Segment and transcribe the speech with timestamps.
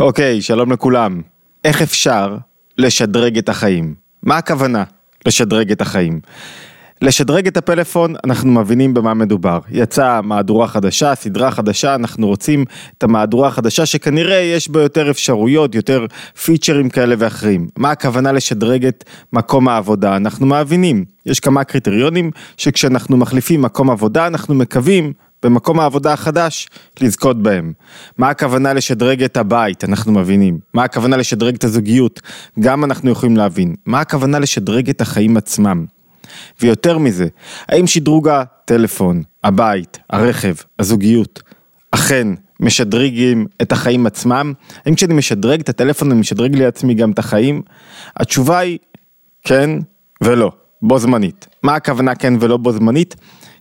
[0.00, 1.20] אוקיי, שלום לכולם.
[1.64, 2.36] איך אפשר
[2.78, 3.94] לשדרג את החיים?
[4.22, 4.84] מה הכוונה
[5.26, 6.20] לשדרג את החיים?
[7.02, 9.58] לשדרג את הפלאפון, אנחנו מבינים במה מדובר.
[9.70, 12.64] יצאה מהדורה חדשה, סדרה חדשה, אנחנו רוצים
[12.98, 16.06] את המהדורה החדשה שכנראה יש בה יותר אפשרויות, יותר
[16.44, 17.68] פיצ'רים כאלה ואחרים.
[17.76, 20.16] מה הכוונה לשדרג את מקום העבודה?
[20.16, 21.04] אנחנו מבינים.
[21.26, 25.12] יש כמה קריטריונים שכשאנחנו מחליפים מקום עבודה, אנחנו מקווים
[25.44, 26.68] במקום העבודה החדש,
[27.00, 27.72] לזכות בהם.
[28.18, 30.58] מה הכוונה לשדרג את הבית, אנחנו מבינים.
[30.74, 32.20] מה הכוונה לשדרג את הזוגיות,
[32.60, 33.74] גם אנחנו יכולים להבין.
[33.86, 35.84] מה הכוונה לשדרג את החיים עצמם.
[36.62, 37.26] ויותר מזה,
[37.68, 41.42] האם שדרוג הטלפון, הבית, הרכב, הזוגיות,
[41.90, 42.28] אכן
[42.60, 44.52] משדרגים את החיים עצמם?
[44.86, 47.62] האם כשאני משדרג את הטלפון אני משדרג לעצמי גם את החיים?
[48.16, 48.78] התשובה היא
[49.42, 49.70] כן
[50.20, 50.52] ולא,
[50.82, 51.46] בו זמנית.
[51.62, 53.14] מה הכוונה כן ולא בו זמנית?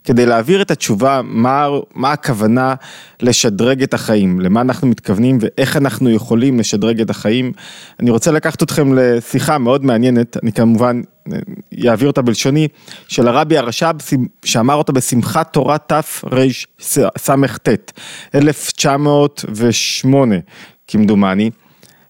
[0.03, 2.75] כדי להעביר את התשובה מה, מה הכוונה
[3.21, 7.52] לשדרג את החיים, למה אנחנו מתכוונים ואיך אנחנו יכולים לשדרג את החיים.
[7.99, 11.02] אני רוצה לקחת אתכם לשיחה מאוד מעניינת, אני כמובן
[11.88, 12.67] אעביר אותה בלשוני,
[13.08, 13.95] של הרבי הרש"ב
[14.45, 17.70] שאמר אותה בשמחת תורה תרס"ט,
[18.36, 20.36] 1908
[20.88, 21.49] כמדומני.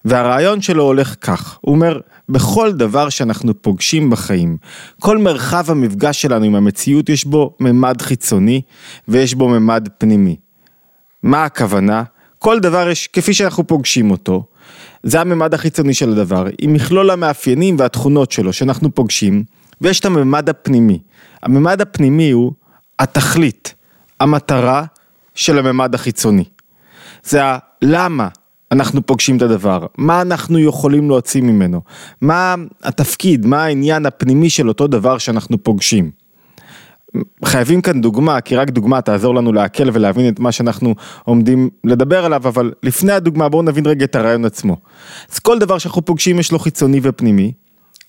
[0.06, 4.58] והרעיון שלו הולך כך, הוא אומר, בכל דבר שאנחנו פוגשים בחיים,
[5.00, 8.62] כל מרחב המפגש שלנו עם המציאות יש בו ממד חיצוני
[9.08, 10.36] ויש בו ממד פנימי.
[11.24, 12.04] מה הכוונה?
[12.40, 14.44] כל דבר יש, כפי שאנחנו פוגשים אותו,
[15.04, 19.44] זה הממד החיצוני של הדבר, עם מכלול המאפיינים והתכונות שלו שאנחנו פוגשים,
[19.82, 21.00] ויש את הממד הפנימי.
[21.44, 22.52] הממד הפנימי הוא
[23.00, 23.76] התכלית,
[24.20, 24.84] המטרה
[25.36, 26.44] של הממד החיצוני.
[27.24, 28.28] זה הלמה
[28.74, 31.82] אנחנו פוגשים את הדבר, מה אנחנו יכולים להוציא ממנו,
[32.22, 36.12] מה התפקיד, מה העניין הפנימי של אותו דבר שאנחנו פוגשים.
[37.46, 42.26] חייבים כאן דוגמה, כי רק דוגמה תעזור לנו לעכל ולהבין את מה שאנחנו עומדים לדבר
[42.26, 44.78] עליו, אבל לפני הדוגמה בואו נבין רגע את הרעיון עצמו.
[45.32, 47.52] אז כל דבר שאנחנו פוגשים יש לו חיצוני ופנימי,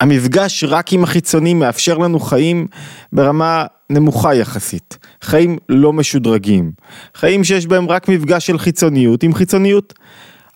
[0.00, 2.66] המפגש רק עם החיצוני מאפשר לנו חיים
[3.12, 6.72] ברמה נמוכה יחסית, חיים לא משודרגים,
[7.14, 9.94] חיים שיש בהם רק מפגש של חיצוניות עם חיצוניות.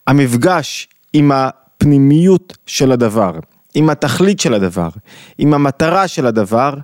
[0.08, 3.32] המפגש עם הפנימיות של הדבר,
[3.74, 4.88] עם התכלית של הדבר,
[5.38, 6.74] עם המטרה של הדבר,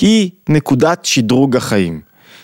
[0.00, 2.00] היא נקודת שדרוג החיים.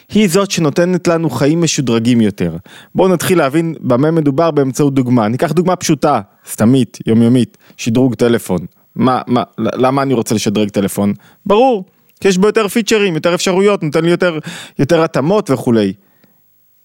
[0.09, 2.56] היא זאת שנותנת לנו חיים משודרגים יותר.
[2.94, 5.28] בואו נתחיל להבין במה מדובר באמצעות דוגמה.
[5.28, 8.59] ניקח דוגמה פשוטה, סתמית, יומיומית, שדרוג טלפון.
[8.94, 11.12] מה, מה, למה אני רוצה לשדרג טלפון?
[11.47, 11.84] ברור,
[12.21, 14.38] כי יש בו יותר פיצ'רים, יותר אפשרויות, נותן לי יותר,
[14.78, 15.93] יותר התאמות וכולי.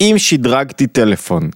[0.02, 1.50] אם שדרגתי טלפון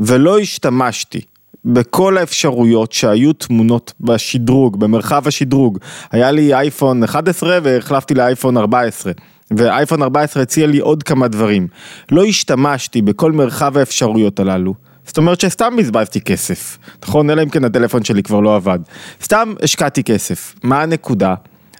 [0.00, 1.20] ולא השתמשתי
[1.64, 5.78] בכל האפשרויות שהיו תמונות בשדרוג, במרחב השדרוג.
[6.10, 9.12] היה לי אייפון 11 והחלפתי לאייפון 14.
[9.56, 11.68] ואייפון 14 הציע לי עוד כמה דברים.
[12.12, 14.74] לא השתמשתי בכל מרחב האפשרויות הללו.
[15.06, 17.30] זאת אומרת שסתם בזבזתי כסף, נכון?
[17.30, 18.78] אלא אם כן הטלפון שלי כבר לא עבד.
[19.22, 20.54] סתם השקעתי כסף.
[20.62, 21.34] מה הנקודה?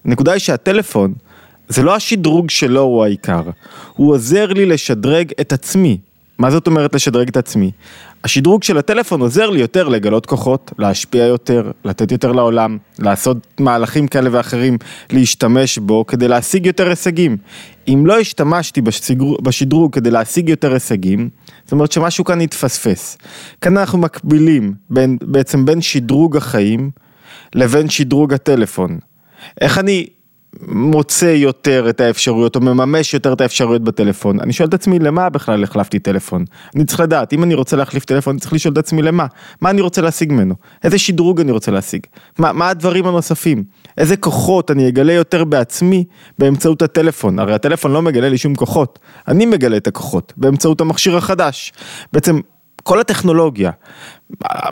[0.04, 1.14] הנקודה היא שהטלפון,
[1.68, 3.42] זה לא השדרוג שלו הוא העיקר.
[3.94, 5.98] הוא עוזר לי לשדרג את עצמי.
[6.38, 7.70] מה זאת אומרת לשדרג את עצמי?
[8.24, 14.08] השדרוג של הטלפון עוזר לי יותר לגלות כוחות, להשפיע יותר, לתת יותר לעולם, לעשות מהלכים
[14.08, 14.78] כאלה ואחרים,
[15.12, 17.36] להשתמש בו כדי להשיג יותר הישגים.
[17.88, 18.80] אם לא השתמשתי
[19.42, 21.28] בשדרוג, כדי להשיג יותר הישגים,
[21.64, 23.18] זאת אומרת שמשהו כאן יתפספס.
[23.60, 26.90] כאן אנחנו מקבילים בין, בעצם בין שדרוג החיים
[27.54, 28.98] לבין שדרוג הטלפון.
[29.60, 30.06] איך אני
[30.62, 34.40] מוצא יותר את האפשרויות או מממש יותר את האפשרויות בטלפון.
[34.40, 36.44] אני שואל את עצמי למה בכלל החלפתי טלפון.
[36.76, 39.26] אני צריך לדעת, אם אני רוצה להחליף טלפון אני צריך לשאול את עצמי למה.
[39.60, 40.54] מה אני רוצה להשיג ממנו?
[40.84, 42.06] איזה שדרוג אני רוצה להשיג?
[42.38, 43.64] מה, מה הדברים הנוספים?
[43.98, 46.04] איזה כוחות אני אגלה יותר בעצמי
[46.38, 47.38] באמצעות הטלפון?
[47.38, 48.98] הרי הטלפון לא מגלה לי שום כוחות,
[49.28, 51.72] אני מגלה את הכוחות באמצעות המכשיר החדש.
[52.12, 52.40] בעצם
[52.82, 53.70] כל הטכנולוגיה,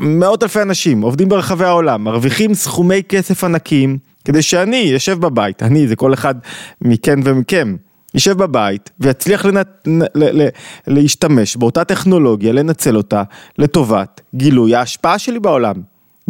[0.01, 5.89] מאות אלפי אנשים עובדים ברחבי העולם, מרוויחים סכומי כסף ענקיים כדי שאני יושב בבית, אני
[5.89, 6.35] זה כל אחד
[6.81, 7.77] מכן ומכם,
[8.15, 9.69] יישב בבית ויצליח לנת...
[9.87, 10.43] ל...
[10.43, 10.49] ל...
[10.87, 13.23] להשתמש באותה טכנולוגיה, לנצל אותה
[13.59, 15.75] לטובת גילוי ההשפעה שלי בעולם,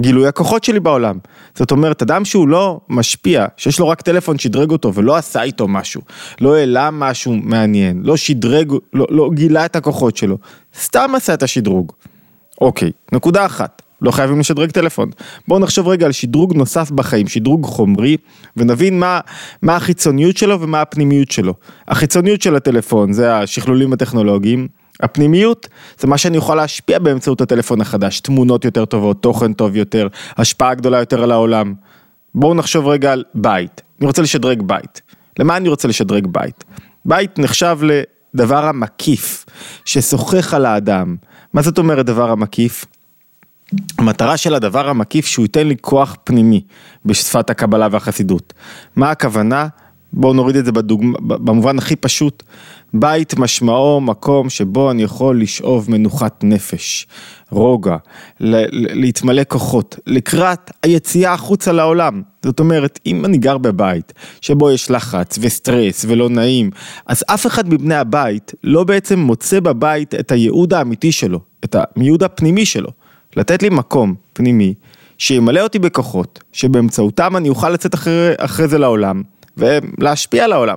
[0.01, 1.19] גילוי הכוחות שלי בעולם.
[1.55, 5.69] זאת אומרת, אדם שהוא לא משפיע, שיש לו רק טלפון שדרג אותו ולא עשה איתו
[5.69, 6.03] משהו,
[6.41, 10.39] לא העלה משהו מעניין, לא שדרג, לא, לא גילה את הכוחות שלו,
[10.81, 11.93] סתם עשה את השדרוג.
[12.61, 13.83] אוקיי, נקודה אחת.
[14.03, 15.11] לא חייבים לשדרג טלפון.
[15.49, 18.17] בואו נחשוב רגע על שדרוג נוסף בחיים, שדרוג חומרי,
[18.57, 19.21] ונבין מה,
[19.63, 21.55] מה החיצוניות שלו ומה הפנימיות שלו.
[21.89, 24.69] החיצוניות של הטלפון זה השכלולים הטכנולוגיים,
[25.01, 30.09] הפנימיות זה מה שאני יכול להשפיע באמצעות הטלפון החדש, תמונות יותר טובות, תוכן טוב יותר,
[30.37, 31.75] השפעה גדולה יותר על העולם.
[32.35, 35.03] בואו נחשוב רגע על בית, אני רוצה לשדרג בית.
[35.39, 36.65] למה אני רוצה לשדרג בית?
[37.05, 39.47] בית נחשב לדבר המקיף,
[39.85, 41.17] ששוחח על האדם.
[41.53, 42.85] מה זאת אומרת דבר המקיף?
[43.99, 46.61] המטרה של הדבר המקיף שהוא ייתן לי כוח פנימי
[47.05, 48.53] בשפת הקבלה והחסידות.
[48.97, 49.69] מה הכוונה?
[50.13, 52.43] בואו נוריד את זה בדוגמה, במובן הכי פשוט.
[52.95, 57.07] בית משמעו מקום שבו אני יכול לשאוב מנוחת נפש,
[57.51, 57.97] רוגע,
[58.71, 62.23] להתמלא כוחות, לקראת היציאה החוצה לעולם.
[62.43, 66.71] זאת אומרת, אם אני גר בבית שבו יש לחץ וסטרס ולא נעים,
[67.07, 72.23] אז אף אחד מבני הבית לא בעצם מוצא בבית את הייעוד האמיתי שלו, את הייעוד
[72.23, 73.06] הפנימי שלו.
[73.37, 74.75] לתת לי מקום פנימי
[75.19, 79.23] שימלא אותי בכוחות, שבאמצעותם אני אוכל לצאת אחרי, אחרי זה לעולם.
[79.57, 80.77] ולהשפיע על העולם.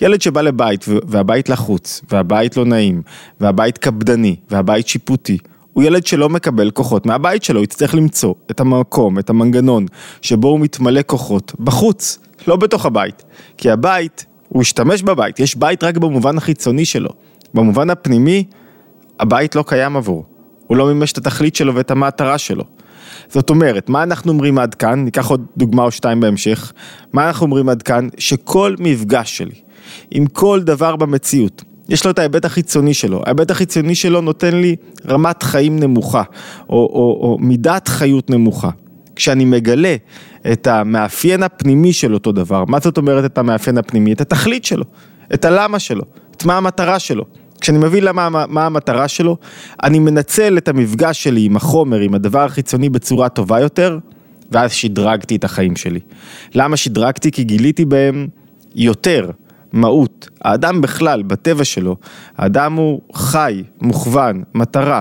[0.00, 3.02] ילד שבא לבית והבית לחוץ, והבית לא נעים,
[3.40, 5.38] והבית קפדני, והבית שיפוטי,
[5.72, 9.86] הוא ילד שלא מקבל כוחות מהבית שלו, הוא יצטרך למצוא את המקום, את המנגנון,
[10.22, 13.24] שבו הוא מתמלא כוחות, בחוץ, לא בתוך הבית.
[13.56, 17.10] כי הבית, הוא ישתמש בבית, יש בית רק במובן החיצוני שלו.
[17.54, 18.44] במובן הפנימי,
[19.20, 20.24] הבית לא קיים עבור.
[20.70, 22.64] הוא לא מימש את התכלית שלו ואת המטרה שלו.
[23.28, 25.04] זאת אומרת, מה אנחנו אומרים עד כאן?
[25.04, 26.72] ניקח עוד דוגמה או שתיים בהמשך.
[27.12, 28.08] מה אנחנו אומרים עד כאן?
[28.18, 29.54] שכל מפגש שלי
[30.10, 34.76] עם כל דבר במציאות, יש לו את ההיבט החיצוני שלו, ההיבט החיצוני שלו נותן לי
[35.08, 36.22] רמת חיים נמוכה,
[36.68, 38.70] או, או, או מידת חיות נמוכה.
[39.16, 39.96] כשאני מגלה
[40.52, 44.12] את המאפיין הפנימי של אותו דבר, מה זאת אומרת את המאפיין הפנימי?
[44.12, 44.84] את התכלית שלו,
[45.34, 46.02] את הלמה שלו,
[46.36, 47.24] את מה המטרה שלו.
[47.60, 49.36] כשאני מבין למה, מה המטרה שלו,
[49.82, 53.98] אני מנצל את המפגש שלי עם החומר, עם הדבר החיצוני בצורה טובה יותר,
[54.50, 56.00] ואז שדרגתי את החיים שלי.
[56.54, 57.30] למה שדרגתי?
[57.30, 58.28] כי גיליתי בהם
[58.74, 59.30] יותר
[59.72, 60.28] מהות.
[60.44, 61.96] האדם בכלל, בטבע שלו,
[62.36, 65.00] האדם הוא חי, מוכוון, מטרה.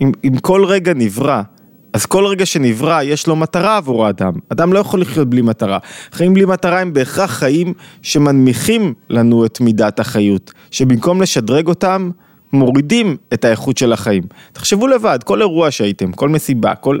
[0.00, 1.42] אם, אם כל רגע נברא
[1.92, 4.32] אז כל רגע שנברא יש לו מטרה עבור האדם.
[4.48, 5.78] אדם לא יכול לחיות בלי מטרה.
[6.12, 12.10] חיים בלי מטרה הם בהכרח חיים שמנמיכים לנו את מידת החיות, שבמקום לשדרג אותם,
[12.52, 14.22] מורידים את האיכות של החיים.
[14.52, 16.98] תחשבו לבד, כל אירוע שהייתם, כל מסיבה, כל...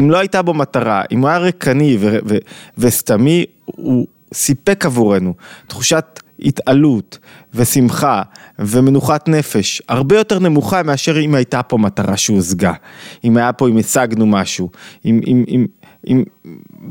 [0.00, 1.98] אם לא הייתה בו מטרה, אם הוא היה ריקני
[2.78, 5.34] וסתמי, הוא סיפק עבורנו
[5.66, 7.18] תחושת התעלות
[7.54, 8.22] ושמחה
[8.58, 12.72] ומנוחת נפש הרבה יותר נמוכה מאשר אם הייתה פה מטרה שהושגה,
[13.24, 14.70] אם היה פה, אם השגנו משהו,
[15.04, 15.66] אם, אם, אם,
[16.06, 16.22] אם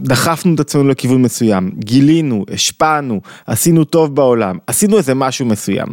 [0.03, 5.88] דחפנו את עצמנו לכיוון מסוים, גילינו, השפענו, עשינו טוב בעולם, עשינו איזה משהו מסוים.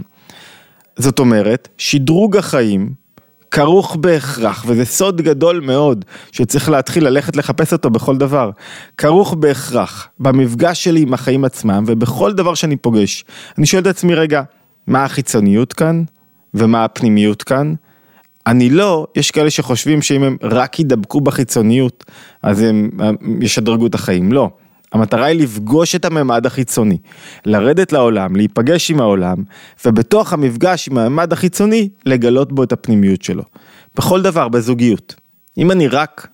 [0.97, 2.93] זאת אומרת, שדרוג החיים
[3.51, 8.51] כרוך בהכרח, וזה סוד גדול מאוד, שצריך להתחיל ללכת לחפש אותו בכל דבר,
[8.97, 13.25] כרוך בהכרח במפגש שלי עם החיים עצמם, ובכל דבר שאני פוגש.
[13.59, 14.43] אני שואל את עצמי רגע,
[14.87, 16.03] מה החיצוניות כאן,
[16.55, 17.75] ומה הפנימיות כאן?
[18.47, 22.05] אני לא, יש כאלה שחושבים שאם הם רק ידבקו בחיצוניות,
[22.43, 22.91] אז הם
[23.41, 24.51] ישדרגו את החיים, לא.
[24.93, 26.99] המטרה היא לפגוש את הממד החיצוני,
[27.45, 29.37] לרדת לעולם, להיפגש עם העולם,
[29.85, 33.43] ובתוך המפגש עם הממד החיצוני, לגלות בו את הפנימיות שלו.
[33.97, 35.15] בכל דבר, בזוגיות.
[35.59, 36.29] אם אני רק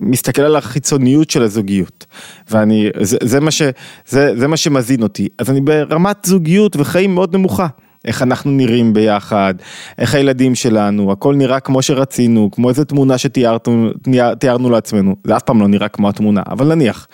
[0.00, 2.06] מסתכל על החיצוניות של הזוגיות,
[2.50, 3.62] ואני, זה, זה, מה, ש,
[4.06, 7.66] זה, זה מה שמזין אותי, אז אני ברמת זוגיות וחיים מאוד נמוכה.
[8.04, 9.54] איך אנחנו נראים ביחד,
[9.98, 15.60] איך הילדים שלנו, הכל נראה כמו שרצינו, כמו איזה תמונה שתיארנו לעצמנו, זה אף פעם
[15.60, 17.06] לא נראה כמו התמונה, אבל נניח.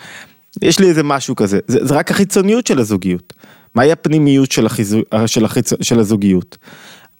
[0.61, 3.33] יש לי איזה משהו כזה, זה, זה רק החיצוניות של הזוגיות.
[3.75, 6.57] מהי הפנימיות של, החיזו, של, החיצ, של הזוגיות?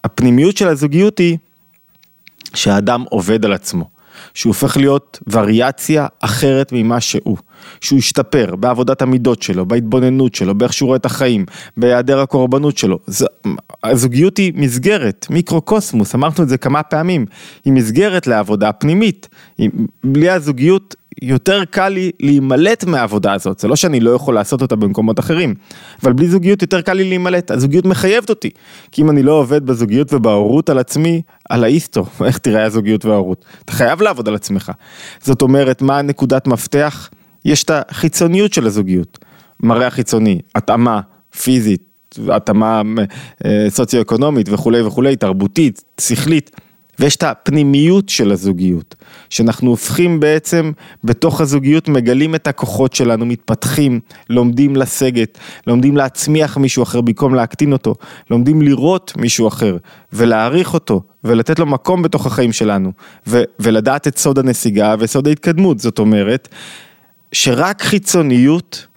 [0.03, 1.37] הפנימיות של הזוגיות היא
[2.53, 3.89] שהאדם עובד על עצמו,
[4.33, 7.37] שהוא הופך להיות וריאציה אחרת ממה שהוא,
[7.81, 11.45] שהוא השתפר בעבודת המידות שלו, בהתבוננות שלו, באיך שהוא רואה את החיים,
[11.77, 12.99] בהיעדר הקורבנות שלו.
[13.07, 13.25] ז,
[13.83, 17.25] הזוגיות היא מסגרת, מיקרוקוסמוס, אמרנו את זה כמה פעמים,
[17.65, 19.29] היא מסגרת לעבודה פנימית.
[20.03, 24.75] בלי הזוגיות יותר קל לי להימלט מהעבודה הזאת, זה לא שאני לא יכול לעשות אותה
[24.75, 25.55] במקומות אחרים,
[26.03, 28.49] אבל בלי זוגיות יותר קל לי להימלט, הזוגיות מחייבת אותי,
[28.91, 33.45] כי אם אני לא עובד בזוגיות ובהורות על עצמי, על האיסטו, איך תראה הזוגיות וההורות,
[33.65, 34.71] אתה חייב לעבוד על עצמך.
[35.21, 37.09] זאת אומרת, מה הנקודת מפתח?
[37.45, 39.19] יש את החיצוניות של הזוגיות,
[39.59, 41.01] מראה החיצוני, התאמה
[41.43, 41.93] פיזית,
[42.29, 42.81] התאמה
[43.45, 46.51] אה, סוציו-אקונומית וכולי וכולי, תרבותית, שכלית.
[46.99, 48.95] ויש את הפנימיות של הזוגיות,
[49.29, 50.71] שאנחנו הופכים בעצם
[51.03, 57.73] בתוך הזוגיות, מגלים את הכוחות שלנו, מתפתחים, לומדים לסגת, לומדים להצמיח מישהו אחר במקום להקטין
[57.73, 57.95] אותו,
[58.29, 59.77] לומדים לראות מישהו אחר
[60.13, 62.91] ולהעריך אותו ולתת לו מקום בתוך החיים שלנו
[63.27, 66.47] ו- ולדעת את סוד הנסיגה וסוד ההתקדמות, זאת אומרת
[67.31, 68.87] שרק חיצוניות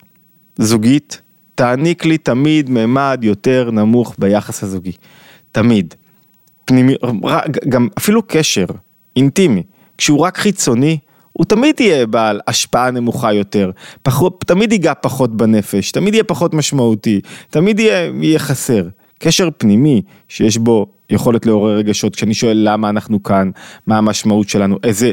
[0.59, 1.21] זוגית
[1.55, 4.93] תעניק לי תמיד ממד יותר נמוך ביחס הזוגי,
[5.53, 5.95] תמיד.
[6.67, 6.95] פנימי,
[7.69, 8.65] גם אפילו קשר
[9.17, 9.63] אינטימי,
[9.99, 10.99] כשהוא רק חיצוני,
[11.33, 13.71] הוא תמיד יהיה בעל השפעה נמוכה יותר,
[14.03, 17.21] פחות, תמיד ייגע פחות בנפש, תמיד יהיה פחות משמעותי,
[17.51, 18.89] תמיד יהיה, יהיה חסר.
[19.19, 23.51] קשר פנימי שיש בו יכולת לעורר רגשות, כשאני שואל למה אנחנו כאן,
[23.87, 25.13] מה המשמעות שלנו, איזה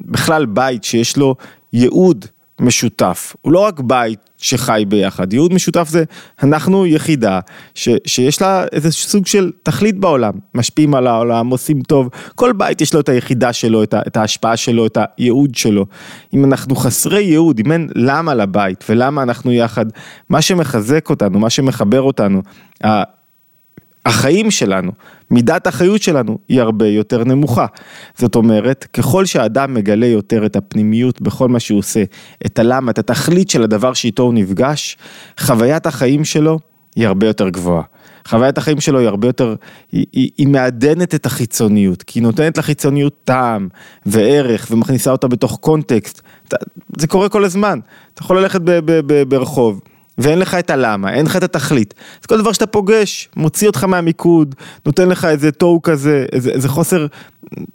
[0.00, 1.34] בכלל בית שיש לו
[1.72, 2.24] ייעוד
[2.60, 6.04] משותף, הוא לא רק בית שחי ביחד, ייעוד משותף זה
[6.42, 7.40] אנחנו יחידה
[7.74, 12.80] ש, שיש לה איזה סוג של תכלית בעולם, משפיעים על העולם, עושים טוב, כל בית
[12.80, 15.86] יש לו את היחידה שלו, את, את ההשפעה שלו, את הייעוד שלו.
[16.34, 19.86] אם אנחנו חסרי ייעוד, אם אין למה לבית ולמה אנחנו יחד,
[20.28, 22.42] מה שמחזק אותנו, מה שמחבר אותנו,
[24.06, 24.92] החיים שלנו,
[25.30, 27.66] מידת החיות שלנו היא הרבה יותר נמוכה.
[28.18, 32.04] זאת אומרת, ככל שהאדם מגלה יותר את הפנימיות בכל מה שהוא עושה,
[32.46, 34.96] את הלמה, את התכלית של הדבר שאיתו הוא נפגש,
[35.40, 36.58] חוויית החיים שלו
[36.96, 37.82] היא הרבה יותר גבוהה.
[38.28, 39.54] חוויית החיים שלו היא הרבה יותר,
[39.92, 43.68] היא, היא, היא מעדנת את החיצוניות, כי היא נותנת לחיצוניות טעם
[44.06, 46.22] וערך ומכניסה אותה בתוך קונטקסט.
[46.98, 47.78] זה קורה כל הזמן,
[48.14, 49.80] אתה יכול ללכת ב, ב, ב, ברחוב.
[50.18, 51.94] ואין לך את הלמה, אין לך את התכלית.
[52.20, 54.54] אז כל דבר שאתה פוגש, מוציא אותך מהמיקוד,
[54.86, 57.06] נותן לך איזה תוהו כזה, איזה, איזה חוסר,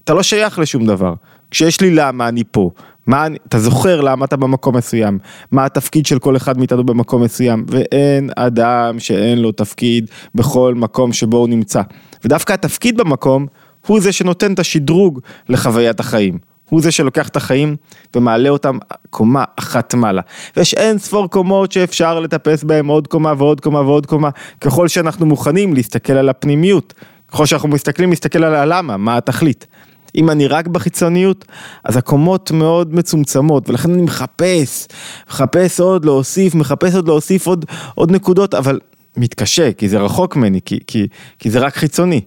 [0.04, 1.14] אתה לא שייך לשום דבר.
[1.52, 2.70] כשיש לי למה אני פה,
[3.08, 5.20] מה, אתה זוכר למה אתה במקום מסוים,
[5.52, 11.14] מה התפקיד של כל אחד מאיתנו במקום מסוים, ואין אדם שאין לו תפקיד בכל מקום
[11.14, 11.82] שבו הוא נמצא.
[12.26, 13.48] ודווקא התפקיד במקום
[13.88, 15.20] הוא זה שנותן את השדרוג
[15.50, 16.53] לחוויית החיים.
[16.70, 17.76] הוא זה שלוקח את החיים
[18.16, 18.78] ומעלה אותם
[19.10, 20.22] קומה אחת מעלה.
[20.58, 24.30] ויש אין ספור קומות שאפשר לטפס בהם עוד קומה ועוד קומה ועוד קומה,
[24.62, 26.94] ככל שאנחנו מוכנים להסתכל על הפנימיות,
[27.28, 29.68] ככל שאנחנו מסתכלים להסתכל על הלמה, מה התכלית.
[30.16, 31.46] אם אני רק בחיצוניות,
[31.84, 34.88] אז הקומות מאוד מצומצמות, ולכן אני מחפש,
[35.30, 37.66] מחפש עוד להוסיף, מחפש עוד להוסיף עוד,
[37.96, 38.80] עוד נקודות, אבל
[39.18, 41.08] מתקשה, כי זה רחוק ממני, כי, כי,
[41.40, 42.22] כי זה רק חיצוני.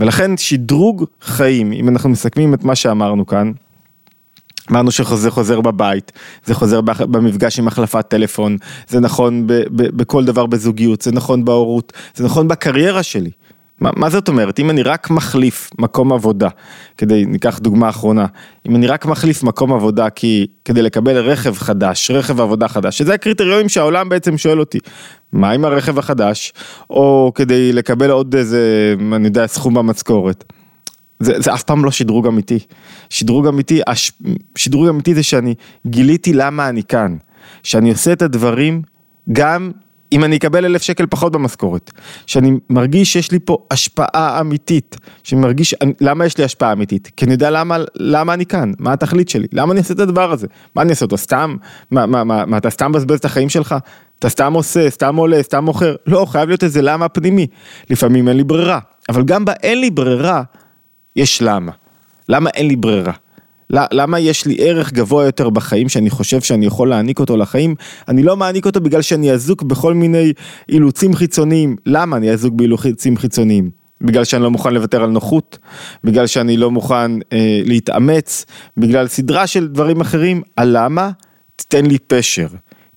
[0.00, 3.52] ולכן שדרוג חיים, אם אנחנו מסכמים את מה שאמרנו כאן,
[4.70, 6.12] אמרנו שזה חוזר בבית,
[6.44, 8.56] זה חוזר במפגש עם החלפת טלפון,
[8.88, 13.30] זה נכון ב- ב- בכל דבר בזוגיות, זה נכון בהורות, זה נכון בקריירה שלי.
[13.80, 14.58] מה, מה זאת אומרת?
[14.58, 16.48] אם אני רק מחליף מקום עבודה,
[16.98, 18.26] כדי, ניקח דוגמה אחרונה,
[18.68, 23.14] אם אני רק מחליף מקום עבודה כי, כדי לקבל רכב חדש, רכב עבודה חדש, שזה
[23.14, 24.78] הקריטריונים שהעולם בעצם שואל אותי,
[25.32, 26.52] מה עם הרכב החדש,
[26.90, 30.44] או כדי לקבל עוד איזה, אני יודע, סכום במשכורת.
[31.20, 32.58] זה, זה אף פעם לא שדרוג אמיתי.
[33.10, 34.12] שדרוג אמיתי, הש,
[34.56, 35.54] שדרוג אמיתי זה שאני
[35.86, 37.16] גיליתי למה אני כאן.
[37.62, 38.82] שאני עושה את הדברים
[39.32, 39.70] גם
[40.12, 41.90] אם אני אקבל אלף שקל פחות במשכורת.
[42.26, 44.96] שאני מרגיש שיש לי פה השפעה אמיתית.
[45.22, 47.10] שאני מרגיש, למה יש לי השפעה אמיתית?
[47.16, 50.32] כי אני יודע למה, למה אני כאן, מה התכלית שלי, למה אני עושה את הדבר
[50.32, 50.46] הזה.
[50.74, 51.56] מה אני אעשה אותו סתם?
[51.90, 53.74] מה, מה, מה, מה אתה סתם מבזבז את החיים שלך?
[54.18, 55.94] אתה סתם עושה, סתם עולה, סתם מוכר?
[56.06, 57.46] לא, חייב להיות איזה למה פנימי.
[57.90, 58.78] לפעמים אין לי ברירה.
[59.08, 60.42] אבל גם באין לי ברירה,
[61.16, 61.72] יש למה.
[62.28, 63.12] למה אין לי ברירה?
[63.70, 67.74] למה יש לי ערך גבוה יותר בחיים שאני חושב שאני יכול להעניק אותו לחיים?
[68.08, 70.32] אני לא מעניק אותו בגלל שאני אזוק בכל מיני
[70.68, 71.76] אילוצים חיצוניים.
[71.86, 73.70] למה אני אזוק באילוצים חיצוניים?
[74.00, 75.58] בגלל שאני לא מוכן לוותר על נוחות,
[76.04, 80.42] בגלל שאני לא מוכן אה, להתאמץ, בגלל סדרה של דברים אחרים.
[80.56, 81.10] הלמה?
[81.56, 82.46] תיתן לי פשר.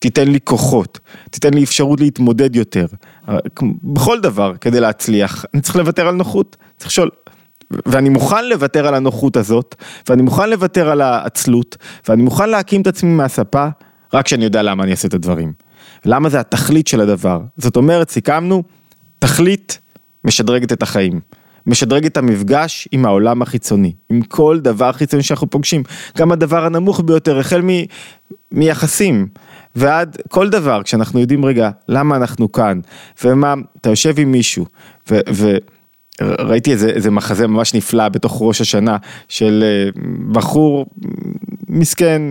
[0.04, 2.86] תיתן לי כוחות, תיתן לי אפשרות להתמודד יותר.
[3.84, 7.10] בכל דבר כדי להצליח, אני צריך לוותר על נוחות, צריך לשאול,
[7.86, 9.76] ואני מוכן לוותר על הנוחות הזאת,
[10.10, 11.78] ואני מוכן לוותר על העצלות,
[12.08, 13.68] ואני מוכן להקים את עצמי מהספה,
[14.14, 15.54] רק שאני יודע למה אני אעשה את הדברים.
[16.06, 17.42] למה זה התכלית של הדבר.
[17.58, 18.64] זאת אומרת, סיכמנו,
[19.20, 19.80] תכלית
[20.24, 21.20] משדרגת את החיים.
[21.68, 25.84] משדרג את המפגש עם העולם החיצוני, עם כל דבר חיצוני שאנחנו פוגשים,
[26.18, 27.70] גם הדבר הנמוך ביותר, החל מ,
[28.52, 29.28] מיחסים
[29.76, 32.80] ועד כל דבר, כשאנחנו יודעים רגע למה אנחנו כאן,
[33.24, 34.66] ומה, אתה יושב עם מישהו,
[35.12, 35.58] ו, ו,
[36.22, 38.98] ראיתי איזה, איזה מחזה ממש נפלא בתוך ראש השנה
[39.30, 39.90] של אה,
[40.32, 40.86] בחור
[41.70, 42.22] מסכן,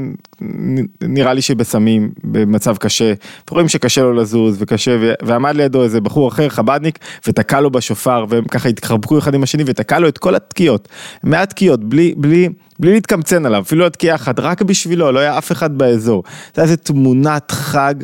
[1.02, 3.12] נראה לי שבסמים, במצב קשה,
[3.50, 8.44] רואים שקשה לו לזוז וקשה, ועמד לידו איזה בחור אחר, חבדניק, ותקע לו בשופר, והם
[8.44, 10.88] ככה התחבקו אחד עם השני ותקע לו את כל התקיעות,
[11.22, 12.48] מעט תקיעות, בלי, בלי,
[12.78, 16.22] בלי להתקמצן עליו, אפילו לא תקיעה אחת, רק בשבילו, לא היה אף אחד באזור.
[16.54, 17.94] זה היה איזה תמונת חג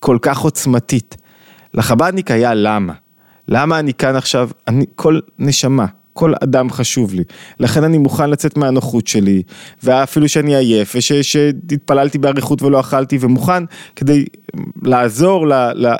[0.00, 1.16] כל כך עוצמתית.
[1.74, 3.03] לחבדניק היה למה.
[3.48, 4.50] למה אני כאן עכשיו?
[4.68, 7.24] אני, כל נשמה, כל אדם חשוב לי.
[7.60, 9.42] לכן אני מוכן לצאת מהנוחות שלי,
[9.82, 13.64] ואפילו שאני עייף, ושהתפללתי באריכות ולא אכלתי, ומוכן
[13.96, 14.24] כדי
[14.82, 15.46] לעזור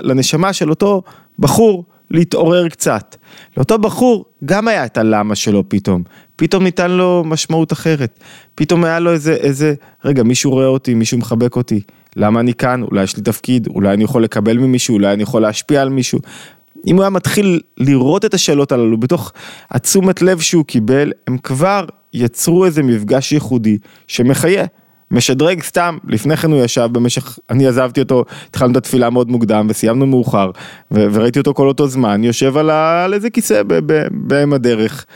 [0.03, 1.03] לנשמה של אותו
[1.39, 3.17] בחור להתעורר קצת.
[3.57, 6.03] לאותו בחור גם היה את הלמה שלו פתאום.
[6.37, 8.21] פתאום ניתן לו משמעות אחרת.
[8.55, 9.75] פתאום היה לו איזה, איזה,
[10.05, 11.81] רגע, מישהו רואה אותי, מישהו מחבק אותי.
[12.17, 12.83] למה אני כאן?
[12.83, 16.19] אולי יש לי תפקיד, אולי אני יכול לקבל ממישהו, אולי אני יכול להשפיע על מישהו.
[16.87, 19.33] אם הוא היה מתחיל לראות את השאלות הללו בתוך
[19.71, 24.65] התשומת לב שהוא קיבל, הם כבר יצרו איזה מפגש ייחודי שמחיה.
[25.11, 29.67] משדרג סתם, לפני כן הוא ישב במשך, אני עזבתי אותו, התחלנו את התפילה מאוד מוקדם
[29.71, 30.51] וסיימנו מאוחר,
[30.91, 33.63] ו- וראיתי אותו כל אותו זמן, יושב על, ה- על איזה כיסא
[34.11, 35.07] באם הדרך,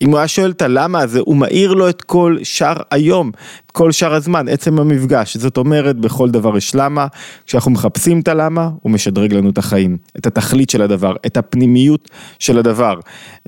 [0.00, 3.30] אם הוא היה שואל את הלמה הזה, הוא מאיר לו את כל שאר היום,
[3.66, 5.36] את כל שאר הזמן, עצם המפגש.
[5.36, 7.06] זאת אומרת, בכל דבר יש למה,
[7.46, 12.10] כשאנחנו מחפשים את הלמה, הוא משדרג לנו את החיים, את התכלית של הדבר, את הפנימיות
[12.38, 12.94] של הדבר.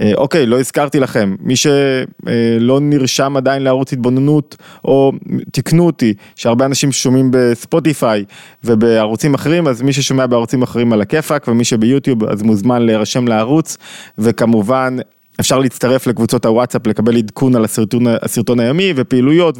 [0.00, 5.12] אה, אוקיי, לא הזכרתי לכם, מי שלא נרשם עדיין לערוץ התבוננות, או
[5.52, 8.24] תקנו אותי, שהרבה אנשים שומעים בספוטיפיי
[8.64, 13.76] ובערוצים אחרים, אז מי ששומע בערוצים אחרים על הכיפאק, ומי שביוטיוב אז מוזמן להירשם לערוץ,
[14.18, 14.96] וכמובן
[15.40, 19.58] אפשר להצטרף לקבוצות הוואטסאפ, לקבל עדכון על הסרטון, הסרטון הימי ופעילויות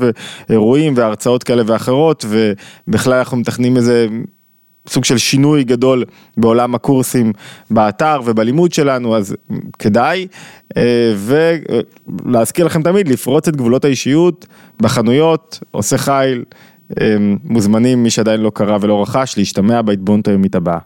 [0.49, 4.07] ואירועים והרצאות כאלה ואחרות, ובכלל אנחנו מתכננים איזה
[4.89, 6.05] סוג של שינוי גדול
[6.37, 7.33] בעולם הקורסים
[7.71, 9.37] באתר ובלימוד שלנו, אז
[9.79, 10.27] כדאי,
[10.77, 11.15] אה,
[12.25, 14.47] ולהזכיר לכם תמיד לפרוץ את גבולות האישיות
[14.81, 16.45] בחנויות, עושה חיל,
[17.01, 20.79] אה, מוזמנים מי שעדיין לא קרא ולא רכש להשתמע בהתבוננות היומית הבאה.